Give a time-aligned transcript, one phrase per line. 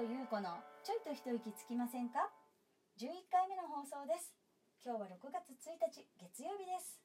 [0.00, 2.32] と優子のちょいと一息つきませんか
[2.96, 4.32] ？11回目の放送です。
[4.80, 6.96] 今日は6月1日月曜日です。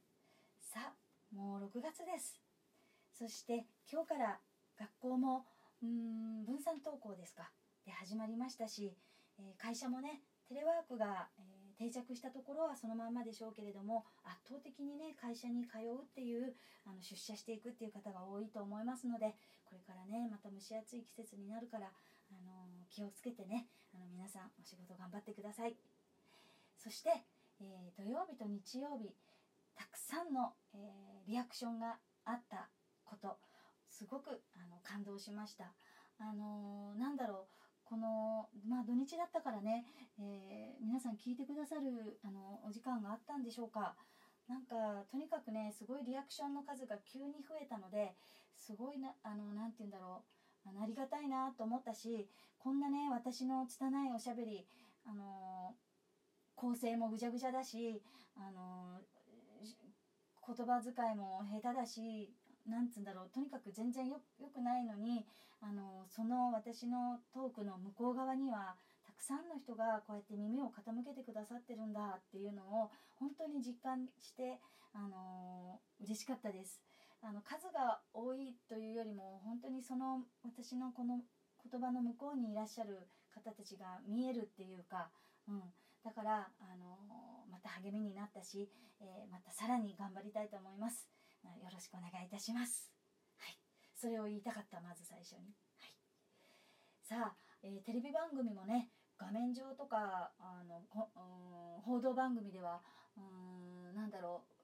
[0.71, 2.39] さあもう6月です。
[3.11, 4.39] そして今日から
[4.79, 5.43] 学校も
[5.83, 7.51] うん分散登校ですか。
[7.83, 8.95] で始まりましたし、
[9.39, 16.55] えー会社もねテレワークが、えー定着したところはそのまんまでしょうけれども圧倒的にね会社に通うっていう
[16.87, 19.35] あの出社していくっていう方が多いと思いますので
[19.65, 21.91] これからねまた蒸し暑い季節になるから、
[22.31, 25.75] あの気をつけてねあの皆さんお仕事頑張ってください。
[26.77, 27.09] そして、
[27.59, 29.15] えー土曜日と日曜日
[29.75, 32.69] たくさんの、えーリアクションがあった
[33.03, 33.37] こと
[33.89, 35.73] すごくあの感動しました。
[36.19, 39.85] あのーなんだろうこのまあ土日だったからね、
[40.19, 43.95] えー皆さん聞いてくださるあのお時間があったんでしょうか。
[44.47, 44.75] なんか
[45.09, 48.13] とにかくねすごいリアクションの数が急に増えたので
[48.59, 50.34] すごいなあのなて言うんだろう
[50.81, 52.27] ありがたいなと思ったし
[52.59, 54.65] こんなね私の拙いおしゃべり
[55.05, 55.75] あの
[56.55, 58.01] 構成もぐちゃぐちゃだし
[58.37, 58.99] あの
[59.63, 59.75] し
[60.45, 62.29] 言葉遣いも下手だし
[62.67, 64.19] なんつうんだろうとにかく全然よ
[64.53, 65.25] くないのに
[65.61, 74.59] あのその私のトークの向こう側にはたくさんの人がこうやって耳を傾けてくださってるんだっていうのを本当に実感して
[74.93, 76.81] あの嬉しかったです。
[77.25, 81.21] あの数が多いというよりも本当にその私のこの
[81.71, 85.09] 言葉の向こうにいらっしゃる方たちが見えるっていうか、
[85.49, 85.61] うん、
[86.03, 87.01] だからあの
[87.49, 88.69] また励みになったし、
[89.01, 91.09] えーまたさらに頑張りたいと思います。
[91.43, 92.91] よろしくお願いいたします。
[93.37, 93.57] はい。
[93.93, 95.53] それを言いたかったまず最初に。
[95.81, 95.97] はい。
[97.01, 101.19] さあ、えーテレビ番組もね画面上とかあのこう
[101.79, 102.81] ん報道番組では
[103.17, 104.54] うーんなんだろう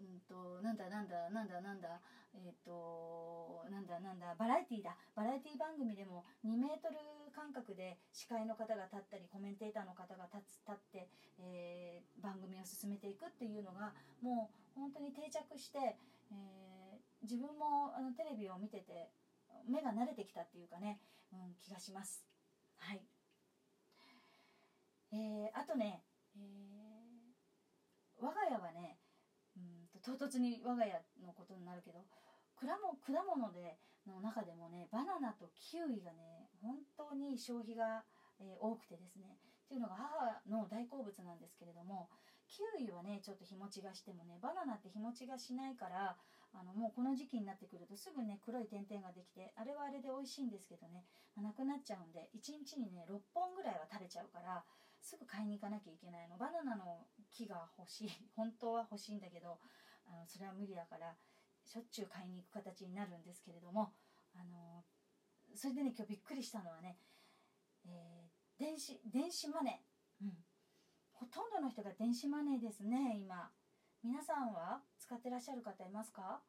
[0.00, 2.00] うんとなんだなんだなんだなんだ
[2.32, 4.96] えっ、となんだなんだバラエティーだ。
[5.14, 6.96] バラエティー番組でも2メートル
[7.34, 11.08] 間隔で司会の方が立ったりコメンテーターの方が立つ立って、
[11.38, 15.78] えー番組を進めていくっていうのがもう本当に定着して、
[16.30, 19.10] えー自分もあのテレビを見てて
[19.68, 20.98] 目が慣れてきたっていうかね、
[21.32, 22.24] うん、気がします。
[22.78, 23.02] はい。
[25.12, 26.04] えーあとね、
[26.36, 28.99] えー我が家はね
[30.00, 30.92] 唐突に我が家
[31.24, 32.04] のことになるけど
[32.58, 38.04] 果物果物での中でもねバナナとキウイがね本当に消費が、
[38.40, 39.36] えー多くてですね。
[39.36, 42.08] っていうのが母の大好物なんですけれども
[42.50, 46.16] キウイはねちょっと日持ちがしてもねバナナって日持ちがしないから
[46.50, 51.06] あのもうこの時期になってくるとすぐね黒い点々ができてあれはあれで美味しいんですけどね、
[51.38, 54.64] まあなくなっちゃうんで1日にね6本ぐらいは食べちゃうから
[54.98, 56.36] すぐ買いに行かなきゃいけないの。
[56.36, 59.62] バナナの木が欲しい本当は欲しいんだけど
[60.10, 61.14] あのそれは無理だから
[61.64, 63.94] しょっちゅう買いに行く形になるんですけれども
[64.34, 64.84] あの
[65.54, 66.98] それでね今日びっくりしたのはね、
[67.86, 70.36] えー電子電子マネー、うん、
[71.14, 73.48] ほとんどの人が電子マネーですね今。
[74.04, 74.82] 皆さんは？
[74.98, 76.42] 使ってらっしゃる方いますか？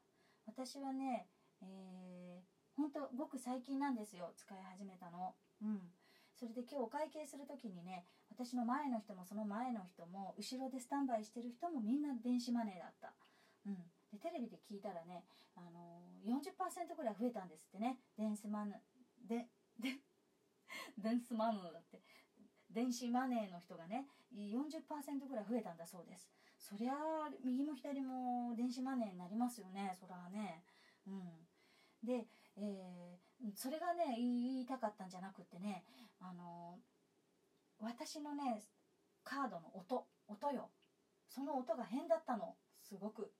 [0.45, 1.29] 私はね
[1.61, 5.35] えー、ほんとごく最近なんですよ使い始めたの。
[5.63, 5.79] うん。
[6.35, 13.13] それで今日お会計する時にね私の前の人もその前の人も後ろでスタンバイしてる人もみんな電子マネーだった。
[13.65, 13.75] うん。
[14.11, 15.23] でテレビで聞いたらね、
[15.55, 17.99] あのー、40%ぐらい増えたんですってね。
[18.17, 19.47] 電子マネーで
[19.79, 19.99] で
[20.97, 22.01] 電子マネーだって。
[22.69, 26.29] 電子マネーの人がね40%ぐらい増えたんだそうです。
[26.57, 26.95] そりゃ
[27.43, 29.97] 右も左も電子マネーになりますよね。
[29.99, 30.63] そらね。
[31.05, 31.47] うん。
[32.03, 35.83] で、えーそれがね言いたかったんじゃなくてね
[36.19, 36.77] あの
[37.79, 38.61] 私のね
[39.23, 40.69] カードの音音よ。
[41.27, 42.55] その音が変だったの。
[42.81, 43.31] すごく。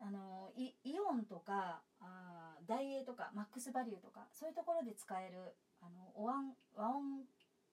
[0.00, 7.24] あのイオンとかあダイエーとかマックスバリューとかそういうところで使えるあのおわん和音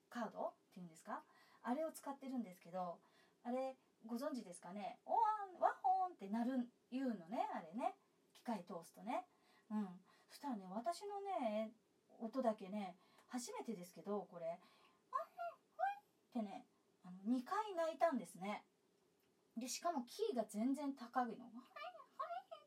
[0.09, 1.23] カードっていうんですか？
[1.61, 2.99] あれを使ってるんですけど
[3.43, 7.95] あれご存知ですかね「おわんワホン」ってなる言うのねあれね。
[8.33, 9.25] 機械通すとね。
[9.71, 9.99] うん。
[10.29, 11.73] そしたらね私のね
[12.19, 12.97] 音だけね
[13.27, 14.59] 初めてですけどこれ「はいは
[15.93, 16.67] い」ってね
[17.03, 18.65] あの2回泣いたんですね。
[19.57, 21.45] でしかもキーが全然高いの「」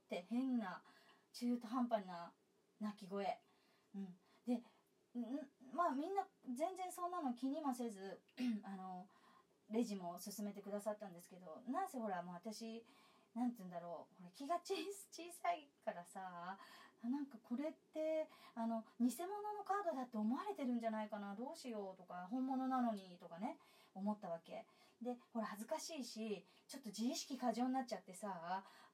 [0.09, 0.81] って変な
[1.37, 2.33] 中途半端な
[2.81, 3.29] 鳴き声。
[3.95, 4.09] うん。
[4.49, 4.65] でん
[5.77, 8.17] まあみんな全然そんなの気にもせず
[8.65, 9.05] あの
[9.71, 12.83] レジも進めてくださったんですけどなんせほらもう私
[13.37, 14.73] なんて言うんだろうほら気が小
[15.37, 16.57] さいからさ
[17.05, 18.27] なんかこれって
[18.57, 23.59] あの偽物のカードだって思われてるんじゃないかなどうしようとか本物なのにとかね
[23.95, 24.65] 思ったわけ。
[25.03, 28.29] でほら恥ずかしいしちょっと自意識過剰になっちゃってさ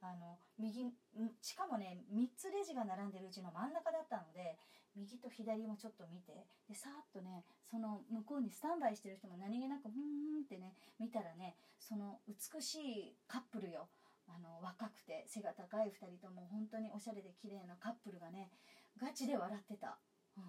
[0.01, 0.93] あの右
[1.41, 4.59] しかもね3つレジが並んでるうちの真ん中だったので
[4.95, 13.89] 右と左もちょっと見てでさーっとねその向こうにスタンバイしてる人も何気なくふんってね見たらねその美しいカップルよ。
[14.27, 18.49] あの若くて背が高い2人とも本当におしゃれで綺麗なカップルがね
[18.97, 19.99] ガチで笑ってた、
[20.39, 20.45] うん、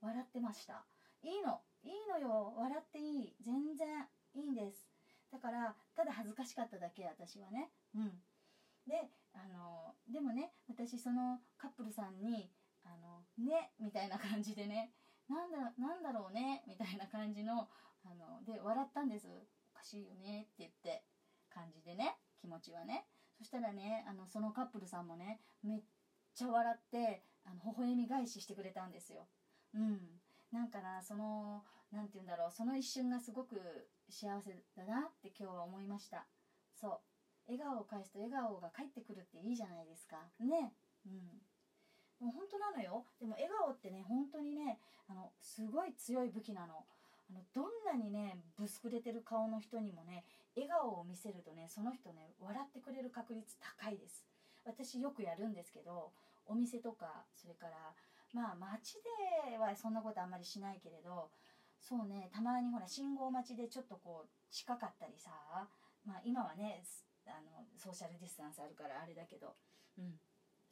[0.00, 0.82] 笑ってました。
[1.22, 1.60] いいの。
[1.84, 2.54] いいのよ。
[2.58, 4.86] 笑っていい全然いいんです
[5.32, 7.70] だからただ恥ずかしかっただけ私はね。
[7.94, 8.22] うん。
[8.86, 12.50] であのでもね私そのカップルさんに
[12.82, 14.90] 「あのね」みたいな感じでね
[15.28, 17.68] なんだなんだろうねみたいな感じの
[18.04, 19.28] あので笑ったんです。
[19.74, 21.04] おかしいよねって言って
[21.50, 23.06] 感じでね気持ちはね。
[23.36, 25.82] そしたらねあのそのカップルさんもねめっ
[26.34, 29.28] ちゃ笑ってあの微笑み返ししてくれたんですよ。
[29.74, 30.20] うん。
[30.50, 36.26] なんかなその何て言うんだろうその一瞬がすごく幸せだなって今日は思いました。
[36.74, 37.00] そう。
[37.46, 40.18] 笑顔を返すと笑顔が返ってくるっていいじゃないですか。
[40.40, 40.72] ね。
[41.06, 41.42] うん。
[42.20, 43.04] もう本当なのよ。
[43.18, 44.78] でも笑顔ってね本当にね
[45.08, 46.84] あのすごい強い武器なの。
[47.30, 50.24] あのどんなにねぶすくれてる顔の人にもね
[50.56, 54.26] 笑顔を見せるとねその人ね笑ってくれる確率高いです。
[54.64, 56.12] 私よくやるんですけど
[56.46, 57.94] お店とかそれから
[58.32, 58.94] まあ街
[59.50, 61.30] ではそんなことあんまりしないけれど
[61.80, 65.30] そうねたまにほら信号待ちでちょっとこう近かったりさ
[66.04, 66.84] まあ今はね
[67.26, 69.54] あのソーシャルディスタンスあるからあれだけど
[69.98, 70.20] うん。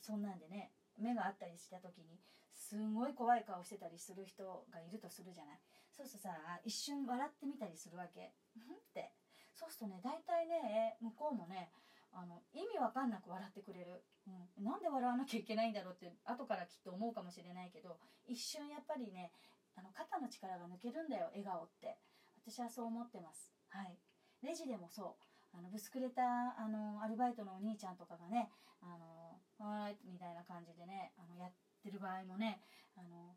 [0.01, 2.19] そんなんでね目があったりした時に
[2.55, 5.61] すごい怖い顔してたりする人がいるとするじゃない。
[5.93, 6.35] そうするとさ
[6.65, 8.21] 一瞬笑ってみたりするわけ。
[8.23, 9.13] んって。
[9.55, 11.71] そうするとね大体ね向こうもね
[12.13, 19.31] あの意味わかんなく笑ってくれる、うん、なんで笑わなきゃいけないんだろうって後からきっと思うかもしれないけど一瞬やっぱりね
[19.79, 21.97] あの肩の力が抜けるんだよ笑顔って。
[22.43, 23.55] 私はそう思ってます。
[23.69, 23.95] はい。
[24.43, 25.29] レジでもそう。
[25.57, 26.23] あのぶつくれた
[26.59, 28.51] あのアルバイトのお兄ちゃんとかがね
[28.83, 31.53] 「あのはい」みたいな感じでねあのやっ
[31.83, 32.61] てる場合もね
[32.97, 33.35] あの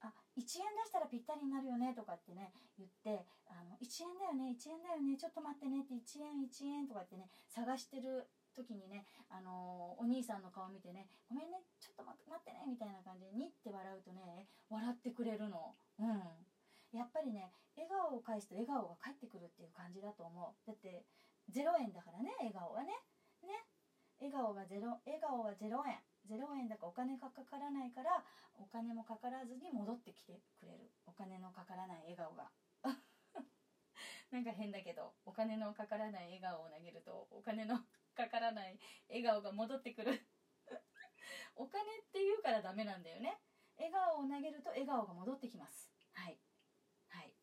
[0.00, 15.74] あ1円出したらぴったりになるよねとかってね言ってあの1円だよね1円だよねちょっと待ってねって1円1円とかってね探してる時にね、あのお兄さんの顔見てね「ごめんねちょっと待ってね」みたいな感じでにって笑うとね笑ってくれるの。
[15.98, 16.46] うん。
[16.92, 20.66] やっぱりね笑顔を返すと笑顔が返ってくるっていう感じだと思う。
[20.66, 21.04] だって
[21.50, 22.92] 0円だからね笑顔はね。
[23.42, 23.64] ね。
[24.20, 25.98] 笑顔が0笑顔は0円。
[26.28, 30.90] 0円だからお金がかからないからお金もかからずに戻ってきてくれる。
[31.06, 32.50] お金のかからない笑顔が。
[34.32, 37.76] なんか変だけどお金のかからない笑顔を投げるとお金の
[38.16, 40.26] かからない笑顔が戻ってくる。
[41.54, 43.38] お金って言うからダメなんだよね。
[43.76, 45.90] 笑顔を投げると笑顔が戻ってきます。
[46.12, 46.38] はい。
[47.08, 47.34] はい。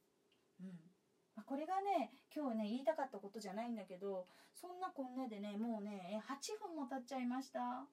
[0.61, 0.91] うん。
[1.35, 7.87] まこれがね今日ね言いたかったことじゃないんだけどそんなこんなでねもうね8分も経っちゃいました。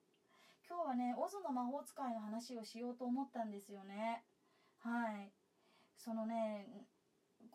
[0.67, 4.25] 今日はねオズの魔法使いの話をしようと思ったんですよね。
[4.79, 5.31] はい。
[5.97, 6.87] そのね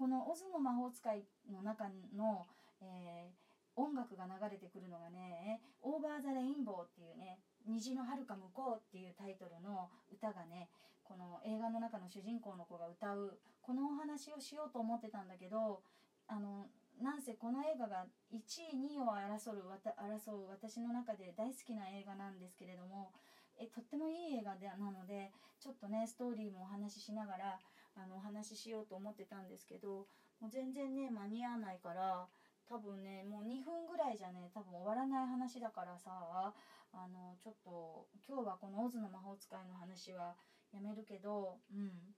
[0.03, 1.87] このオズの魔法使いの中
[2.19, 2.45] の、
[2.83, 7.39] えー、音楽が流れてくるのがね「オーバー・ザ・レインボー」っていうね
[7.71, 10.69] 「虹の遥か向こう」っていうタイトルの歌がね
[11.05, 15.85] この映画の中の主人公の子が歌うこのお話をしようと思ってたんだけど
[16.27, 16.67] あの
[17.01, 18.43] なんせこの映画が1
[18.75, 19.63] 位2位を争う
[19.97, 23.13] 争う私の中で大好きな映画なんですけれども
[23.57, 27.61] えとってもいい映画でなのでちょっとねストーリーもお話ししながら
[27.97, 30.07] あのお話ししようと思ってたんですけど
[30.41, 32.27] もう全然ね間に合わないから
[32.69, 36.55] 多分ねもう2分ぐらいじゃね多分終わらない話だからさ
[36.93, 40.37] あのちょっと今日はこの「オズの魔法使い」の話は
[40.73, 42.15] やめるけどうん。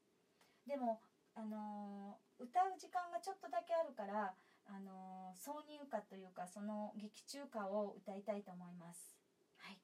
[0.66, 1.00] でも
[1.34, 4.34] あの、歌う時間がちょっとだけあるから
[4.66, 9.16] あの挿入歌というかその劇中歌を歌いたいと思います。
[9.56, 9.78] はい。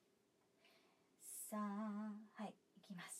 [1.20, 3.19] さあはいいきます。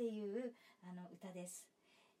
[0.00, 1.68] っていうあの歌です、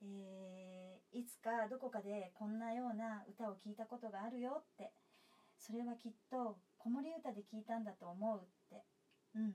[0.02, 4.92] えー、いつかどこかでこんなような歌を聞いたことがあるよって。
[5.56, 8.84] それはきっと子守歌で聞いたんだと思うって。
[9.34, 9.52] うん。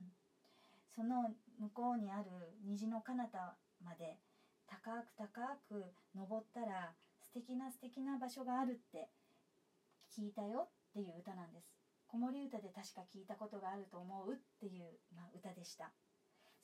[0.94, 2.30] その向こうにある
[2.66, 3.54] 虹の彼方
[3.84, 4.18] まで
[4.66, 9.06] 高く高く登ったら素敵な素敵な場所があるって。
[10.10, 11.70] 聞いたよっていう歌なんです。
[12.08, 15.92] 子守歌で確か聞いたことがあると思うっていう、まあ、歌でした。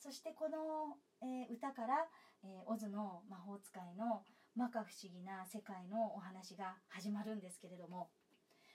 [0.03, 2.03] そしてこの、えー、歌から、
[2.43, 4.27] えー、オズの魔法使いの
[4.59, 8.09] 摩訶不思議な世界のお話が始まるんですけれども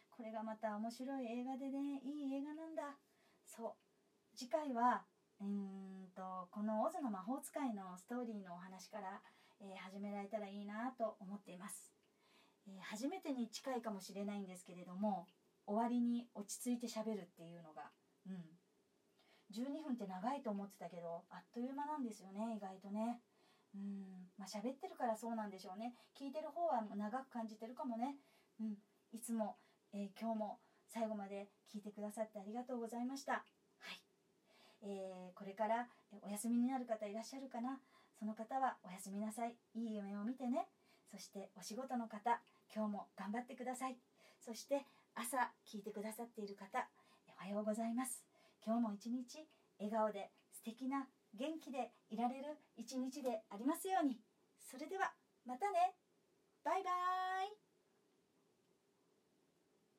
[0.09, 2.97] これがまた面白い映画でねいい映画なんだ。
[3.45, 3.77] そ
[4.33, 4.37] う。
[4.37, 5.05] 次回は
[5.39, 9.21] うんとこの「オズの魔法使い」のストーリーのお話から、
[9.61, 11.93] えー、始められたらいいなと思っています、
[12.67, 15.27] えー、初めてに近いかもしれないんですけれども
[15.67, 17.93] 終わりに落ち着いてしゃべるっていうのが
[18.27, 18.58] うん。
[19.53, 23.21] 12分って長いと思ってたけどあっという間なんですよね意外とね。
[23.75, 24.29] うん。
[24.37, 25.95] まあ喋ってるからそうなんでしょうね。
[26.19, 28.17] 聞いてる方は長く感じてるかもね。
[28.61, 28.77] うん。
[29.13, 29.57] いつも、
[29.93, 33.33] えー、今日も最後まで聞いてくださってありがとうございました。
[33.33, 33.41] は
[33.93, 34.01] い。
[34.83, 35.89] えー、これから
[36.23, 37.81] お休みになる方いらっしゃるかな。
[38.19, 39.55] その方はおやすみなさい。
[39.75, 40.67] いい夢を見てね。
[41.11, 42.41] そしてお仕事の方
[42.75, 43.97] 今日も頑張ってください。
[44.45, 46.89] そして朝聞いてくださっている方
[47.29, 48.28] おはようございます。
[48.69, 49.49] 今日も一日
[49.79, 54.21] 笑顔で素敵な元気でいられる一日でありますように。
[54.71, 55.11] それでは
[55.47, 55.95] またね。
[56.63, 56.91] バイバ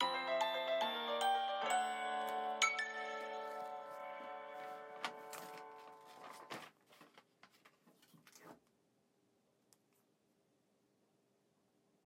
[0.05, 0.48] ーイ。